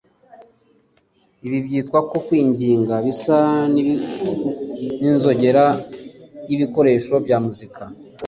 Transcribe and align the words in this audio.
ibi 1.45 1.57
byitwa 1.65 1.99
ko 2.09 2.17
kwinginga 2.25 2.95
bisa 3.05 3.37
n'inzogera 5.01 5.65
y'ibikoresho 6.47 7.13
bya 7.25 7.37
muzika 7.45 7.81